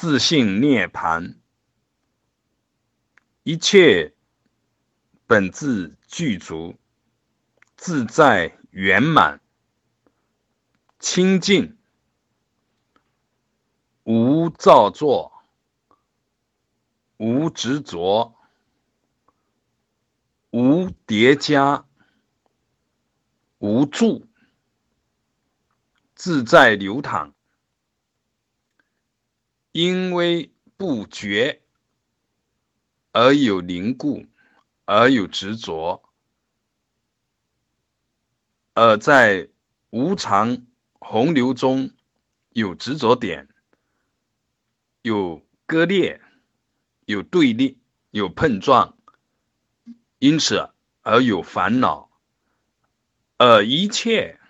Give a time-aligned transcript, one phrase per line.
[0.00, 1.38] 自性涅盘，
[3.42, 4.14] 一切
[5.26, 6.78] 本自具足，
[7.76, 9.42] 自在圆满，
[10.98, 11.76] 清净，
[14.04, 15.44] 无造作，
[17.18, 18.34] 无执着，
[20.48, 21.84] 无叠加，
[23.58, 24.26] 无助。
[26.14, 27.34] 自在流淌，
[29.72, 31.62] 因为不觉
[33.12, 34.26] 而有凝固，
[34.84, 36.02] 而有执着，
[38.74, 39.48] 而在
[39.90, 40.66] 无常
[40.98, 41.92] 洪流中
[42.48, 43.48] 有执着点，
[45.02, 46.20] 有割裂，
[47.04, 47.78] 有对立，
[48.10, 48.98] 有碰撞，
[50.18, 50.70] 因此
[51.02, 52.10] 而有烦恼，
[53.36, 54.40] 而一切。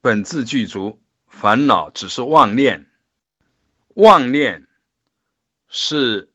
[0.00, 2.91] 本自具足，烦恼只是妄念。
[3.94, 4.66] 妄念
[5.68, 6.32] 是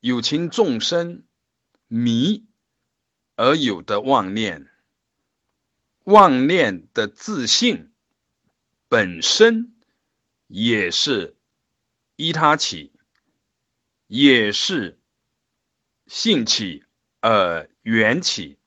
[0.00, 1.24] 有情众生
[1.88, 2.46] 迷
[3.34, 4.70] 而有的妄念。
[6.04, 7.92] 妄念的自信
[8.88, 9.76] 本身
[10.46, 11.36] 也是
[12.14, 12.92] 依他起，
[14.06, 14.98] 也是
[16.06, 16.84] 性起
[17.20, 18.58] 而缘起，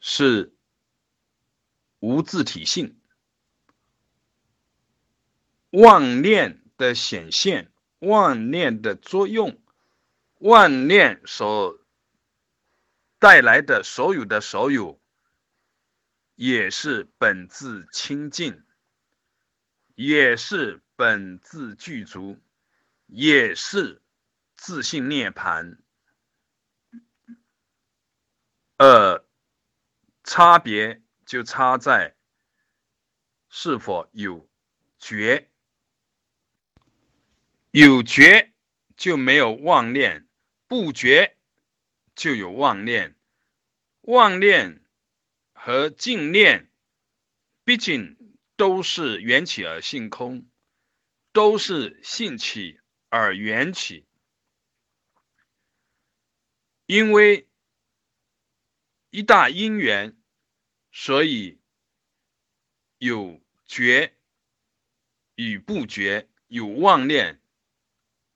[0.00, 0.54] 是
[1.98, 2.98] 无自体性。
[5.70, 9.60] 妄念的显现，妄念的作用，
[10.38, 11.78] 妄念所
[13.18, 14.98] 带来的所有的所有，
[16.36, 18.64] 也是本自清净，
[19.96, 22.38] 也是本自具足，
[23.06, 24.00] 也是
[24.54, 25.82] 自性涅盘。
[28.76, 29.26] 呃，
[30.22, 32.14] 差别就差在
[33.48, 34.48] 是否有
[35.00, 35.50] 觉。
[37.78, 38.52] 有觉
[38.96, 40.26] 就没有妄念，
[40.66, 41.36] 不觉
[42.16, 43.14] 就有妄念。
[44.00, 44.82] 妄念
[45.52, 46.68] 和净念，
[47.62, 50.48] 毕竟都是缘起而性空，
[51.30, 52.80] 都是性起
[53.10, 54.04] 而缘起。
[56.86, 57.46] 因为
[59.10, 60.20] 一大因缘，
[60.90, 61.60] 所以
[62.98, 64.16] 有觉
[65.36, 67.40] 与不觉，有妄念。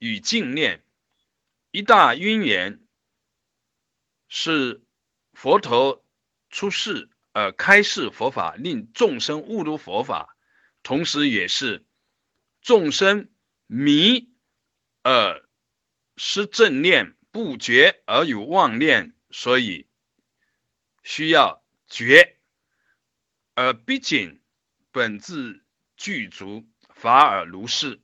[0.02, 0.84] 与净念
[1.70, 2.80] 一大因缘，
[4.26, 4.82] 是
[5.32, 6.04] 佛陀
[6.50, 10.36] 出世而开示佛法，令众生悟入佛法，
[10.82, 11.86] 同时也是
[12.62, 13.30] 众生
[13.68, 14.34] 迷
[15.04, 15.48] 而
[16.16, 19.86] 失正念，不觉而有妄念，所以
[21.04, 22.40] 需要觉，
[23.54, 24.42] 而毕竟
[24.90, 25.64] 本自
[25.96, 28.02] 具足，法尔如是。